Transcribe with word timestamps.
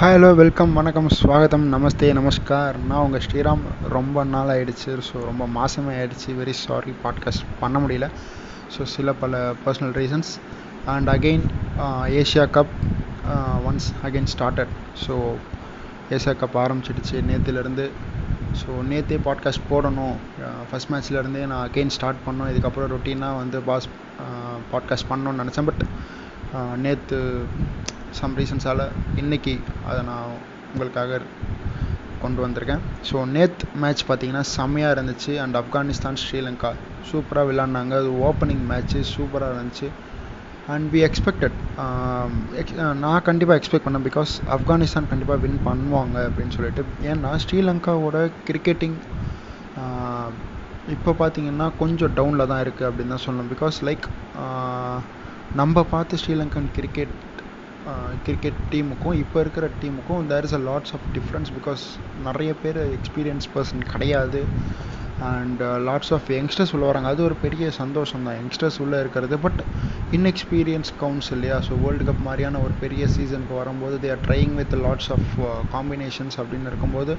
Hello 0.00 0.34
welcome 0.34 0.72
வணக்கம் 0.72 1.08
ஸ்வாகதம் 1.08 1.64
நமஸ்தே 1.72 2.08
நமஸ்கார். 2.18 2.76
நான் 2.88 3.00
உங்கள் 3.00 3.20
ஸ்ரீராம். 3.20 3.62
ரொம்ப 3.88 4.24
நாள் 4.24 4.50
ஆகிடுச்சு 4.52 4.92
ஸோ 5.08 5.16
ரொம்ப 5.24 5.48
மாதமே 5.56 5.92
ஆகிடுச்சு 5.96 6.28
வெரி 6.28 6.50
சாரி 6.50 6.92
பாட்காஸ்ட் 7.02 7.44
பண்ண 7.60 7.78
முடியல. 7.78 8.10
ஸோ 8.74 8.82
சில 8.82 9.12
பல 9.12 9.52
personal 9.64 9.92
reasons 10.00 10.30
and 10.84 11.08
again 11.08 11.44
Asia 12.20 12.46
cup 12.56 12.72
once 13.68 13.90
again 14.02 14.30
started 14.38 14.72
so 15.06 15.16
Asia 16.10 16.34
cup 16.42 16.58
ஆரம்பிச்சிடுச்சு 16.64 17.22
நேற்றுலேருந்து 17.30 17.90
ஸோ 18.62 18.70
நேற்றே 18.92 19.18
பாட்காஸ்ட் 19.28 19.68
போடணும். 19.70 20.16
Uh, 20.46 20.62
ஃபஸ்ட் 20.70 20.92
மேட்ச்லேருந்தே 20.92 21.46
நான் 21.46 21.68
அகெயின் 21.68 21.94
ஸ்டார்ட் 21.98 22.26
பண்ணோம். 22.26 22.50
இதுக்கப்புறம் 22.54 22.92
ரொட்டீனாக 22.96 23.36
வந்து 23.36 23.60
பாஸ் 23.60 23.88
பாட்காஸ்ட் 24.72 25.08
uh, 25.08 25.12
பண்ணணும்னு 25.12 25.42
நினச்சேன். 25.44 25.64
பட் 25.64 25.84
uh, 26.54 26.76
நேற்று 26.76 27.44
சம் 28.18 28.34
ரீசன்ஸால் 28.38 28.82
இன்றைக்கி 29.20 29.52
அதை 29.88 30.00
நான் 30.10 30.30
உங்களுக்காக 30.72 31.20
கொண்டு 32.22 32.40
வந்திருக்கேன். 32.44 32.82
ஸோ 33.08 33.16
நேத் 33.34 33.62
மேட்ச் 33.82 34.02
பார்த்தீங்கன்னா 34.08 34.42
செம்மையாக 34.56 34.94
இருந்துச்சு. 34.96 35.32
அண்ட் 35.42 35.56
ஆப்கானிஸ்தான் 35.60 36.18
ஸ்ரீலங்கா 36.22 36.70
சூப்பராக 37.10 37.48
விளாண்டாங்க 37.50 37.94
அது 38.00 38.10
ஓப்பனிங் 38.28 38.64
மேட்ச்சு 38.70 39.00
சூப்பராக 39.14 39.54
இருந்துச்சு. 39.54 39.88
அண்ட் 40.72 40.86
வி 40.94 41.00
எக்ஸ்பெக்டட் 41.08 41.56
நான் 43.04 43.24
கண்டிப்பாக 43.28 43.58
எக்ஸ்பெக்ட் 43.60 43.86
பண்ணேன். 43.86 44.06
பிகாஸ் 44.08 44.32
ஆப்கானிஸ்தான் 44.56 45.10
கண்டிப்பாக 45.12 45.40
வின் 45.44 45.62
பண்ணுவாங்க 45.68 46.16
அப்படின்னு 46.28 46.56
சொல்லிட்டு. 46.58 46.84
ஏன்னா 47.12 47.32
ஸ்ரீலங்காவோட 47.44 48.18
கிரிக்கெட்டிங் 48.50 48.98
இப்போ 50.96 51.10
பார்த்தீங்கன்னா 51.22 51.66
கொஞ்சம் 51.80 52.14
டவுனில் 52.18 52.50
தான் 52.52 52.62
இருக்குது 52.64 52.88
அப்படின்னு 52.90 53.14
தான் 53.14 53.24
சொல்லணும். 53.24 53.50
பிகாஸ் 53.54 53.76
லைக் 53.88 54.06
நம்ம 55.60 55.82
பார்த்து 55.92 56.18
ஸ்ரீலங்கன் 56.22 56.68
கிரிக்கெட் 56.76 57.14
கிரிக்கெட் 58.26 58.60
டீமுக்கும் 58.72 59.18
இப்போ 59.22 59.38
இருக்கிற 59.44 59.66
டீமுக்கும் 59.82 60.28
there 60.32 60.46
is 60.48 60.56
a 60.58 60.62
lots 60.68 60.94
of 60.96 61.06
difference 61.16 61.50
because 61.58 61.84
நிறைய 62.28 62.52
பேர் 62.62 62.80
எக்ஸ்பீரியன்ஸ் 62.96 63.48
பர்சன் 63.54 63.84
கிடையாது. 63.92 64.42
அண்ட் 65.30 65.62
லாட்ஸ் 65.86 66.12
ஆஃப் 66.16 66.28
யங்ஸ்டர்ஸ் 66.34 66.72
உள்ள 66.74 66.84
வராங்க. 66.90 67.08
அது 67.14 67.22
ஒரு 67.28 67.36
பெரிய 67.42 67.64
சந்தோஷம் 67.80 68.22
தான். 68.26 68.36
யங்ஸ்டர்ஸ் 68.40 68.78
உள்ளே 68.84 68.98
இருக்கிறது. 69.02 69.36
பட் 69.44 69.60
இன்எக்ஸ்பீரியன்ஸ் 70.16 70.90
கவுண்ட்ஸ் 71.02 71.30
இல்லையா 71.36 71.56
ஸோ 71.66 71.72
வேர்ல்டு 71.82 72.06
கப் 72.08 72.22
மாதிரியான 72.28 72.60
ஒரு 72.66 72.74
பெரிய 72.84 73.02
சீசனுக்கு 73.14 73.54
வரும்போது 73.58 73.96
they 74.04 74.10
are 74.14 74.22
trying 74.26 74.54
with 74.60 74.74
lots 74.86 75.10
of 75.16 75.28
combinations 75.74 76.38
அப்படின்னு 76.42 76.70
இருக்கும்போது 76.72 77.14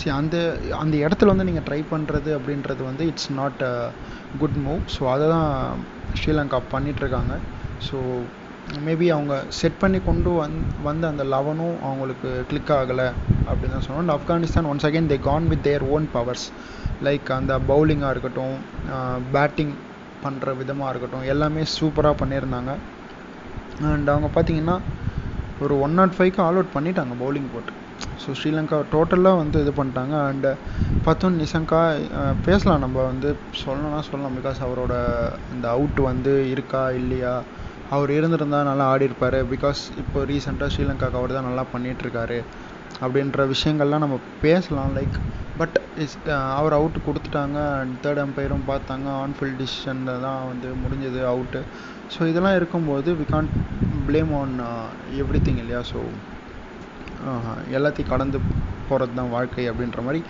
சி 0.00 0.06
அந்த 0.20 0.36
அந்த 0.82 0.94
இடத்துல 1.04 1.32
வந்து 1.34 1.48
நீங்கள் 1.50 1.66
ட்ரை 1.68 1.80
பண்ணுறது 1.92 2.32
அப்படின்றது 2.38 2.82
வந்து 2.90 3.06
it's 3.12 3.30
not 3.40 3.62
a 3.70 3.74
good 4.42 4.58
move 4.66 4.82
so 4.96 5.04
அதை 5.14 5.28
தான் 5.34 5.50
ஸ்ரீலங்கா 6.20 6.60
பண்ணிகிட்ருக்காங்க 6.74 7.32
ஸோ 7.88 7.98
மேபி 8.86 9.06
அவங்க 9.14 9.34
செட் 9.58 9.78
பண்ணி 9.82 9.98
கொண்டு 10.06 10.30
வந் 10.38 10.56
வந்த 10.86 11.04
அந்த 11.12 11.24
லெவனும் 11.34 11.76
அவங்களுக்கு 11.88 12.30
கிளிக் 12.48 12.72
ஆகலை 12.76 13.06
அப்படின்னு 13.48 13.74
தான் 13.76 13.86
சொல்லணும் 13.86 14.14
Afghanistan 14.16 14.68
once 14.70 14.86
again 14.88 15.10
they 15.12 15.18
can 15.28 15.46
with 15.52 15.64
their 15.68 15.84
own 15.94 16.06
powers 16.16 16.46
like 17.06 17.30
அந்த 17.38 17.54
பவுலிங்காக 17.70 18.12
இருக்கட்டும் 18.14 18.56
பேட்டிங் 19.34 19.74
பண்ணுற 20.24 20.56
விதமாக 20.60 20.90
இருக்கட்டும் 20.92 21.26
எல்லாமே 21.32 21.62
சூப்பராக 21.78 22.14
பண்ணியிருந்தாங்க. 22.20 22.72
அண்ட் 23.94 24.08
அவங்க 24.14 24.28
பார்த்தீங்கன்னா 24.36 24.76
ஒரு 25.64 25.74
ஒன் 25.84 25.96
நாட் 25.98 26.16
ஃபைவ்க்கு 26.16 26.42
ஆல் 26.44 26.58
அவுட் 26.58 26.76
பண்ணிட்டாங்க 26.76 27.14
பவுலிங் 27.22 27.50
போட்டு. 27.54 27.72
ஸோ 28.22 28.30
ஸ்ரீலங்கா 28.38 28.78
டோட்டலாக 28.94 29.40
வந்து 29.42 29.58
இது 29.64 29.72
பண்ணிட்டாங்க. 29.78 30.14
அண்டு 30.30 30.50
பார்த்தோம் 31.06 31.38
நிசங்கா 31.42 31.82
பேசலாம். 32.46 32.82
நம்ம 32.84 32.98
வந்து 33.10 33.28
சொல்லணும்னா 33.62 34.00
சொல்லலாம். 34.08 34.36
பிகாஸ் 34.38 34.60
அவரோட 34.66 34.94
இந்த 35.54 35.66
அவுட் 35.76 36.00
வந்து 36.10 36.34
இருக்கா 36.54 36.82
இல்லையா? 37.00 37.34
அவர் 37.94 38.10
இருந்திருந்தா 38.18 38.58
நல்லா 38.68 38.84
ஆடிருப்பார் 38.92 39.36
பிகாஸ் 39.50 39.80
இப்போ 40.02 40.18
ரீசெண்டாக 40.30 40.68
ஸ்ரீலங்காவுக்கு 40.74 41.18
அவர் 41.20 41.34
தான் 41.36 41.48
நல்லா 41.48 41.64
பண்ணிகிட்ருக்காரு 41.72 42.38
அப்படின்ற 43.04 43.44
விஷயங்கள்லாம் 43.52 44.04
நம்ம 44.04 44.16
பேசலாம். 44.44 44.92
Like 44.98 45.16
but 45.60 45.76
is 46.04 46.16
our 46.58 46.76
out 46.78 46.98
கொடுத்துட்டாங்க. 47.06 47.58
அண்ட் 47.80 47.94
தேர்ட் 48.04 48.22
அம்பையரும் 48.24 48.64
பார்த்தாங்க. 48.70 49.06
ஆன்ஃபீல்ட் 49.24 49.58
டிசிஷனில் 49.62 50.24
தான் 50.26 50.40
வந்து 50.50 50.68
முடிஞ்சது 50.82 51.20
அவுட்டு 51.32 51.62
ஸோ 52.14 52.20
இதெல்லாம் 52.30 52.56
இருக்கும்போது 52.60 53.12
we 53.20 53.26
can't 53.34 53.54
blame 54.08 54.32
on 54.40 54.56
every 55.22 55.40
thing 55.46 55.62
இல்லையா? 55.64 55.82
ஸோ 55.92 56.00
எல்லாத்தையும் 57.76 58.12
கடந்து 58.14 58.38
போகிறது 58.88 59.14
தான் 59.20 59.32
வாழ்க்கை 59.36 59.64
அப்படின்ற 59.70 60.00
மாதிரி 60.08 60.20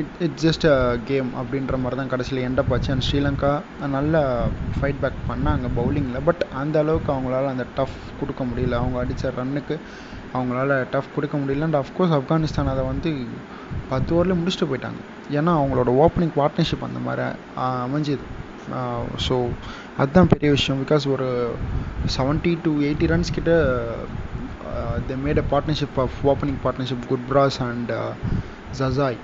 it 0.00 0.16
it's 0.24 0.42
just 0.44 0.64
a 0.72 0.76
game 1.10 1.28
அப்படின்ற 1.40 1.76
மாதிரி 1.82 1.96
தான் 2.00 2.10
கடைசியில் 2.12 2.44
எண்டப் 2.48 2.72
ஆச்சு. 2.74 2.90
அண்ட் 2.94 3.04
ஸ்ரீலங்கா 3.06 3.52
நல்லா 3.96 4.22
ஃபைட் 4.76 5.00
பேக் 5.02 5.20
பண்ணாங்க 5.30 5.68
பவுலிங்கில் 5.78 6.24
பட் 6.28 6.42
அந்த 6.60 6.76
அளவுக்கு 6.84 7.10
அவங்களால 7.14 7.52
அந்த 7.54 7.66
டஃப் 7.78 7.98
கொடுக்க 8.20 8.44
முடியல. 8.50 8.78
அவங்க 8.82 8.98
அடித்த 9.04 9.32
ரன்னுக்கு 9.38 9.76
அவங்களால 10.36 10.72
டஃப் 10.94 11.14
கொடுக்க 11.16 11.36
முடியல. 11.42 11.68
அண்ட் 11.68 11.80
அஃப்கோர்ஸ் 11.82 12.14
ஆப்கானிஸ்தான் 12.18 12.72
அதை 12.74 12.84
வந்து 12.92 13.12
பத்து 13.92 14.10
ஓவரில் 14.16 14.38
முடிச்சுட்டு 14.40 14.68
போயிட்டாங்க. 14.72 15.00
ஏன்னா 15.38 15.52
அவங்களோட 15.60 15.90
ஓப்பனிங் 16.04 16.34
பார்ட்னர்ஷிப் 16.40 16.86
அந்த 16.88 17.00
மாதிரி 17.06 17.26
அமைஞ்சுது. 17.84 18.26
ஸோ 19.26 19.34
அதுதான் 20.00 20.30
பெரிய 20.34 20.48
விஷயம். 20.56 20.80
பிகாஸ் 20.84 21.04
ஒரு 21.14 21.28
செவன்ட்டி 22.16 22.52
டு 22.64 22.72
எயிட்டி 22.88 23.06
ரன்ஸ் 23.12 23.34
கிட்ட 23.36 23.52
they 25.08 25.16
made 25.24 25.40
a 25.42 25.46
partnership 25.52 25.98
of 26.04 26.16
opening 26.32 26.60
partnership 26.64 27.06
Gurbaz 27.12 27.58
and 27.68 27.92
Zazai 28.80 29.18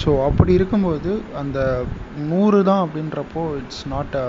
so 0.00 0.10
அப்படி 0.26 0.52
இருக்கும்போது 0.52 1.10
அந்த 1.40 1.58
நூறு 2.30 2.58
தான் 2.64 2.82
அப்படின்றப்போ 2.84 3.42
it's 3.60 3.84
not 3.88 4.16
a 4.22 4.28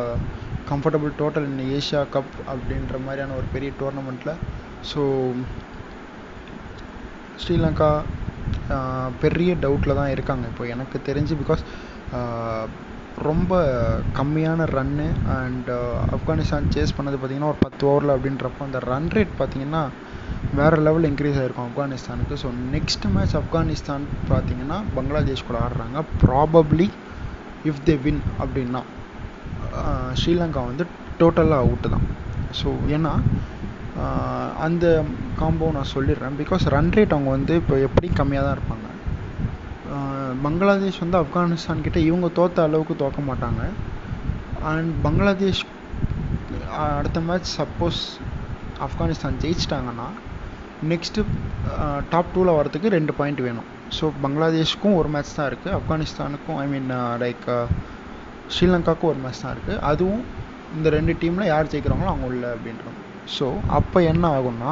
comfortable 0.70 1.14
total 1.20 1.48
in 1.50 1.64
Asia 1.78 2.02
cup 2.14 2.36
அப்படின்ற 2.52 2.98
மாதிரியான 3.06 3.36
ஒரு 3.36 3.48
பெரிய 3.54 3.72
டோர்னமெண்ட்டில் 3.80 4.34
ஸோ 4.92 5.02
ஸ்ரீலங்கா 7.44 7.90
பெரிய 9.24 9.52
டவுட்டில் 9.64 10.00
தான் 10.00 10.14
இருக்காங்க. 10.14 10.46
இப்போ 10.52 10.64
எனக்கு 10.74 10.98
தெரிஞ்சு 11.08 11.34
பிகாஸ் 11.42 11.64
ரொம்ப 13.28 13.52
கம்மியான 14.18 14.66
ரன்னு 14.76 15.06
அண்ட் 15.36 15.70
ஆப்கானிஸ்தான் 16.16 16.72
சேஸ் 16.76 16.96
பண்ணது 16.98 17.18
பார்த்திங்கன்னா 17.18 17.52
ஒரு 17.54 17.62
பத்து 17.66 17.84
ஓவரில் 17.90 18.16
அப்படின்றப்போ 18.16 18.62
அந்த 18.68 18.80
ரன் 18.92 19.12
ரேட் 19.16 19.40
பார்த்திங்கன்னா 19.40 19.84
வேறு 20.60 20.78
லெவலில் 20.86 21.10
இன்க்ரீஸ் 21.12 21.38
ஆகிருக்கும் 21.40 21.68
ஆப்கானிஸ்தானுக்கு. 21.70 22.36
ஸோ 22.44 22.50
நெக்ஸ்ட் 22.76 23.06
மேட்ச் 23.16 23.36
ஆப்கானிஸ்தான் 23.42 24.04
பார்த்தீங்கன்னா 24.32 24.78
பங்களாதேஷ் 24.96 25.48
கூட 25.50 25.58
ஆடுறாங்க. 25.66 26.00
ப்ராபப்ளி 26.24 26.88
இஃப் 27.70 27.82
தே 27.90 27.96
வின் 28.06 28.22
அப்படின்னா 28.44 28.82
ஸ்ரீலங்கா 30.20 30.62
வந்து 30.70 30.84
டோட்டலாக 31.20 31.66
அவுட்டு 31.66 31.88
தான். 31.96 32.06
ஸோ 32.60 32.70
ஏன்னா 32.96 33.14
அந்த 34.66 34.86
காம்போ 35.40 35.68
நான் 35.78 35.94
சொல்லிடுறேன். 35.96 36.36
பிகாஸ் 36.42 36.64
ரன் 36.76 36.92
ரேட் 36.98 37.16
அவங்க 37.16 37.30
வந்து 37.38 37.54
இப்போ 37.62 37.76
எப்படி 37.88 38.08
கம்மியாக 38.20 38.46
தான் 38.48 38.58
இருப்பாங்க. 38.58 38.82
பங்களாதேஷ் 40.46 41.02
வந்து 41.04 41.18
ஆப்கானிஸ்தான் 41.22 41.84
கிட்ட 41.86 41.98
இவங்க 42.10 42.28
தோற்ற 42.40 42.64
அளவுக்கு 42.68 42.96
தோற்க 43.04 43.22
மாட்டாங்க. 43.30 43.62
அண்ட் 44.72 44.92
பங்களாதேஷ் 45.06 45.64
அடுத்த 46.86 47.20
மேட்ச் 47.30 47.50
சப்போஸ் 47.60 48.02
ஆப்கானிஸ்தான் 48.86 49.40
ஜெயிச்சிட்டாங்கன்னா 49.44 50.08
நெக்ஸ்ட்டு 50.92 51.22
டாப் 52.14 52.32
டூவில் 52.34 52.58
வரதுக்கு 52.60 52.88
ரெண்டு 52.98 53.14
பாயிண்ட் 53.20 53.42
வேணும். 53.48 53.68
ஸோ 53.98 54.06
பங்களாதேஷ்க்கும் 54.24 54.98
ஒரு 55.00 55.10
மேட்ச் 55.14 55.36
தான் 55.38 55.50
இருக்குது 55.52 55.76
ஆப்கானிஸ்தானுக்கும் 55.80 56.58
ஐ 56.64 56.66
மீன் 56.74 56.90
லைக் 57.24 57.46
ஸ்ரீலங்காவுக்கும் 58.56 59.12
ஒரு 59.12 59.20
மேட்ச் 59.26 59.42
தான் 59.44 59.54
இருக்குது 59.56 59.80
அதுவும் 59.92 60.24
இந்த 60.78 60.90
ரெண்டு 60.98 61.14
டீமில் 61.22 61.52
யார் 61.52 61.72
ஜெயிக்கிறாங்களோ 61.72 62.12
அவங்க 62.14 62.28
உள்ள 62.32 62.46
அப்படின்றாங்க 62.56 63.00
ஸோ 63.38 63.46
அப்போ 63.80 64.00
என்ன 64.12 64.26
ஆகும்னா 64.38 64.72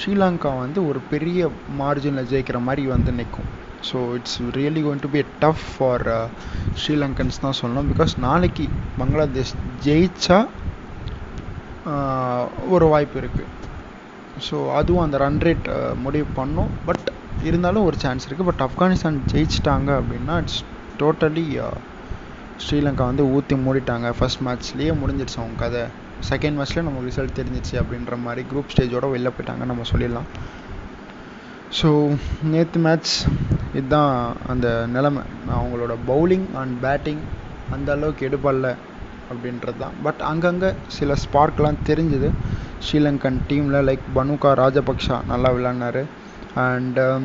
ஸ்ரீலங்கா 0.00 0.50
வந்து 0.64 0.80
ஒரு 0.90 1.00
பெரிய 1.12 1.40
மார்ஜினில் 1.80 2.28
ஜெயிக்கிற 2.32 2.58
மாதிரி 2.68 2.82
வந்து 2.94 3.12
நிற்கும் 3.18 3.50
so 3.88 3.98
it's 4.16 4.38
really 4.56 4.80
going 4.86 5.02
to 5.04 5.10
be 5.14 5.20
a 5.22 5.26
tough 5.44 5.64
for 5.72 6.04
Sri Lankans 6.82 7.42
தான் 7.44 7.56
சொல்லணும். 7.60 7.90
பிகாஸ் 7.92 8.14
நாளைக்கு 8.26 8.64
பங்களாதேஷ் 9.00 9.54
ஜெயிச்சா 9.86 10.38
ஒரு 12.74 12.86
வாய்ப்பு 12.92 13.16
இருக்குது 13.22 13.52
ஸோ 14.46 14.56
அதுவும் 14.78 15.04
அந்த 15.04 15.16
ரன் 15.22 15.42
ரேட் 15.46 15.68
முடிவு 16.04 16.26
பண்ணும். 16.38 16.70
பட் 16.86 17.06
இருந்தாலும் 17.48 17.86
ஒரு 17.88 17.96
சான்ஸ் 18.04 18.26
இருக்குது 18.28 18.48
பட் 18.48 18.64
ஆப்கானிஸ்தான் 18.66 19.20
ஜெயிச்சிட்டாங்க 19.32 19.90
அப்படின்னா 20.00 20.34
இட்ஸ் 20.42 20.62
டோட்டலி 21.02 21.44
ஸ்ரீலங்கா 22.64 23.04
வந்து 23.10 23.24
ஊற்றி 23.36 23.56
மூடிட்டாங்க. 23.64 24.08
ஃபஸ்ட் 24.18 24.42
மேட்ச்லேயே 24.46 24.92
முடிஞ்சிடுச்சு 25.00 25.40
அவங்க 25.42 25.58
கதை. 25.64 25.84
செகண்ட் 26.30 26.56
மேட்ச்சில் 26.58 26.86
நமக்கு 26.86 27.08
ரிசல்ட் 27.08 27.38
தெரிஞ்சிச்சு 27.38 27.74
அப்படின்ற 27.80 28.16
மாதிரி 28.26 28.42
குரூப் 28.52 28.70
ஸ்டேஜோட 28.74 29.06
வெளில 29.14 29.30
போயிட்டாங்க 29.36 29.64
நம்ம 29.70 29.86
சொல்லிடலாம். 29.92 30.28
ஸோ 31.78 31.88
நேற்று 32.52 32.80
மேட்ச் 32.86 33.12
இதுதான் 33.78 34.12
அந்த 34.52 34.68
நிலமை. 34.94 35.22
அவங்களோட 35.58 35.94
பவுலிங் 36.10 36.46
அண்ட் 36.60 36.76
பேட்டிங் 36.84 37.22
அந்த 37.76 37.90
அளவுக்கு 37.96 38.28
எடுபடல. 38.28 38.68
அப்படின்றது 39.30 39.78
தான் 39.82 39.96
பட் 40.06 40.20
அங்கங்கே 40.30 40.70
சில 40.96 41.14
ஸ்பார்க்லாம் 41.24 41.82
தெரிஞ்சுது. 41.88 42.28
ஸ்ரீலங்கன் 42.86 43.38
டீமில் 43.50 43.84
லைக் 43.88 44.04
பனுகா 44.18 44.50
ராஜபக்ஷா 44.62 45.18
நல்லா 45.32 45.50
விளாட்னாரு 45.56 46.02
அண்டு 46.64 47.04
um, 47.06 47.24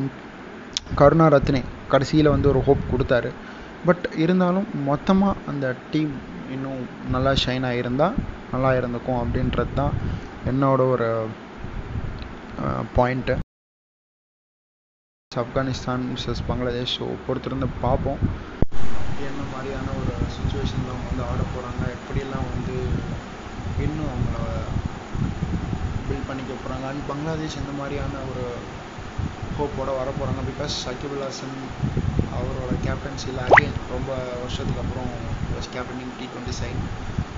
கருணா 1.00 1.26
ரத்னே 1.34 1.60
கடைசியில் 1.92 2.34
வந்து 2.34 2.48
ஒரு 2.52 2.60
ஹோப் 2.66 2.90
கொடுத்தாரு. 2.92 3.30
பட் 3.86 4.04
இருந்தாலும் 4.24 4.66
மொத்தமாக 4.88 5.40
அந்த 5.50 5.66
டீம் 5.92 6.12
இன்னும் 6.54 6.82
நல்லா 7.14 7.32
ஷைன் 7.42 7.66
ஆகியிருந்தால் 7.68 8.18
நல்லா 8.52 8.70
இருந்துக்கும் 8.80 9.20
அப்படின்றது 9.22 9.72
தான் 9.80 9.94
என்னோட 10.50 10.80
ஒரு 10.94 11.08
point 12.96 13.36
Afghanistan 15.32 16.02
misses 16.10 16.46
Bangladesh 16.48 16.96
so 16.98 17.06
பொறுத்திருந்து 17.26 17.68
பார்ப்போம். 17.84 18.20
என்ன 19.30 19.42
மாதிரியான 19.52 19.94
ஒரு 20.00 20.14
சுச்சுவேஷனில் 20.36 20.92
அவங்க 20.92 21.08
வந்து 21.10 21.26
ஆட 21.30 21.42
போகிறாங்க 21.52 21.82
எப்படியெல்லாம் 21.96 22.48
வந்து 22.54 22.76
இன்னும் 23.84 24.12
அவங்கள 24.12 24.38
பில்ட் 26.06 26.28
பண்ணிக்க 26.28 26.52
போகிறாங்க 26.54 26.86
அண்ட் 26.90 27.06
பங்களாதேஷ் 27.10 27.58
எந்த 27.62 27.74
மாதிரியான 27.80 28.22
ஒரு 28.30 28.44
ஹோப்போட 29.58 29.90
வர 30.00 30.08
போகிறாங்க 30.18 30.42
பிகாஸ் 30.50 30.74
சகிபுல் 30.86 31.24
ஹாசன் 31.26 31.56
அவரோட 32.36 32.72
கேப்டன்சியில் 32.86 33.42
அகைன் 33.46 33.76
ரொம்ப 33.94 34.10
வருஷத்துக்கு 34.42 34.82
அப்புறம் 34.84 35.10
was 35.54 35.72
captaining 35.76 36.14
T 36.20 36.26
twenty 36.32 36.56
side 36.60 36.82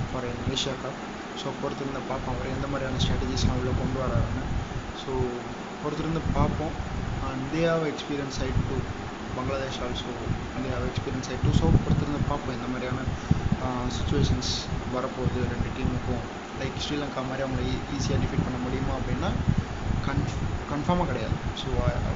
for 0.08 0.26
Asia 0.54 0.74
cup 0.84 1.00
so 1.40 1.48
பொறுத்திருந்து 1.60 2.02
பார்ப்போம். 2.10 2.34
அவர் 2.34 2.54
எந்த 2.56 2.66
மாதிரியான 2.72 3.00
ஸ்ட்ராட்டஜிஸ்லாம் 3.04 3.58
உள்ளே 3.60 3.72
கொண்டு 3.80 3.98
வராருன்னு. 4.02 4.42
ஸோ 5.00 5.12
பொறுத்திருந்து 5.82 6.22
பார்ப்போம். 6.36 6.74
And 7.28 7.42
they 7.54 7.62
have 7.70 7.84
experience 7.92 8.38
side 8.40 8.60
to 8.68 8.76
Bangladesh 9.36 9.80
also 9.86 10.14
they 10.56 10.70
have 10.74 10.86
experience 10.90 11.28
ஆகிட்டு 11.30 11.44
டூ 11.46 11.52
ஸோ 11.60 11.68
பொறுத்திருந்து 11.84 12.22
பார்ப்போம் 12.30 12.56
இந்த 12.58 12.68
மாதிரியான 12.72 13.02
சுச்சுவேஷன்ஸ் 13.96 14.52
வரப்போகுது 14.94 15.42
ரெண்டு 15.52 15.68
டீமுக்கும் 15.76 16.24
லைக் 16.60 16.82
ஸ்ரீலங்கா 16.84 17.22
மாதிரி 17.28 17.44
அவங்கள 17.44 17.62
e-, 17.68 17.80
ஈஸியாக 17.96 18.18
டிஃபீட் 18.24 18.46
பண்ண 18.46 18.58
முடியுமா 18.64 18.92
அப்படின்னா 18.98 19.30
கன்ஃப் 20.06 20.34
கன்ஃபார்மாக 20.70 21.06
கிடையாது. 21.10 21.36
ஸோ 21.60 21.66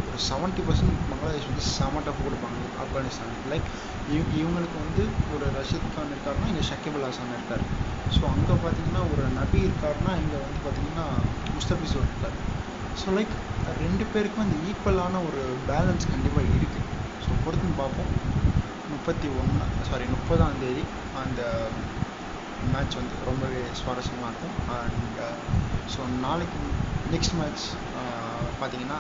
ஒரு 0.09 0.19
செவன்ட்டி 0.29 0.63
பர்சன்ட் 0.67 0.95
பங்களாதேஷ் 1.11 1.49
வந்து 1.51 1.65
செம 1.69 2.03
டஃப் 2.07 2.25
கொடுப்பாங்க 2.27 2.59
ஆப்கானிஸ்தானுக்கு 2.85 3.51
லைக் 3.53 3.69
இவ் 4.17 4.33
இவங்களுக்கு 4.41 4.77
வந்து 4.85 5.03
ஒரு 5.35 5.47
ரஷீத் 5.57 5.93
கான் 5.95 6.13
இருக்காருன்னா 6.15 6.51
இங்கே 6.53 6.65
ஷக்கிபுல் 6.71 7.07
ஹாசன் 7.07 7.35
இருக்கார். 7.37 7.65
ஸோ 8.17 8.23
அங்கே 8.35 8.57
பார்த்தீங்கன்னா 8.65 9.03
ஒரு 9.13 9.25
நபி 9.41 9.61
இருக்காருன்னா 9.67 10.15
இங்கே 10.23 10.39
வந்து 10.45 10.61
பார்த்தீங்கன்னா 10.67 11.07
முஸ்தபிசூர் 11.57 12.09
இருக்கார். 12.09 12.37
ஸோ 13.01 13.15
லைக் 13.19 13.35
ரெண்டு 13.83 14.05
பேருக்கும் 14.13 14.45
அந்த 14.47 14.59
ஈக்குவலான 14.69 15.21
ஒரு 15.29 15.43
பேலன்ஸ் 15.71 16.11
கண்டிப்பாக 16.13 16.55
இருக்குது 16.59 16.88
முப்பத்தி 19.09 19.29
ஒன்று 19.41 19.67
சாரி 19.89 20.07
முப்பதாம் 20.15 20.57
தேதி 20.63 20.83
அந்த 21.21 21.43
மேட்ச் 22.73 22.97
வந்து 22.99 23.15
ரொம்பவே 23.29 23.63
சுவாரஸ்யமாக 23.79 24.31
இருக்கும். 24.31 24.57
அண்ட் 24.79 25.21
ஸோ 25.93 26.01
uh, 26.03 26.09
நாளைக்கு 26.25 26.59
நெக்ஸ்ட் 27.13 27.37
மேட்ச் 27.39 27.65
uh, 28.01 28.43
பார்த்தீங்கன்னா 28.61 28.99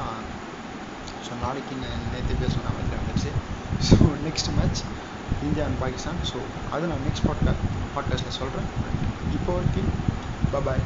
ஸோ 1.27 1.33
நாளைக்கு 1.45 1.75
நேற்று 2.13 2.39
பேசணும் 2.45 2.67
மாதிரி 2.69 3.01
வந்துச்சு 3.01 3.33
so 3.89 3.99
next 4.27 4.51
match 4.59 4.83
India 5.49 5.67
and 5.69 5.81
Pakistan. 5.85 6.23
So 6.31 6.41
அது 6.71 6.91
நான் 6.93 7.05
நெக்ஸ்ட் 7.09 7.29
பாட்காஸ்ட் 7.29 7.69
பாட்காஸ்ட்டில் 7.97 8.39
சொல்கிறேன் 8.41 8.71
இப்போ 9.37 9.53
வரைக்கும் 9.59 9.93
பபாய் 10.55 10.85